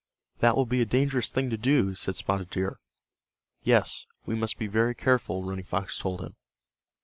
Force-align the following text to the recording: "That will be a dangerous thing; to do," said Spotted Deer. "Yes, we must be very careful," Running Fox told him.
"That 0.39 0.55
will 0.55 0.65
be 0.65 0.81
a 0.81 0.85
dangerous 0.85 1.31
thing; 1.31 1.51
to 1.51 1.57
do," 1.57 1.93
said 1.93 2.15
Spotted 2.15 2.49
Deer. 2.49 2.79
"Yes, 3.61 4.07
we 4.25 4.33
must 4.33 4.57
be 4.57 4.65
very 4.65 4.95
careful," 4.95 5.43
Running 5.43 5.63
Fox 5.65 5.99
told 5.99 6.21
him. 6.21 6.33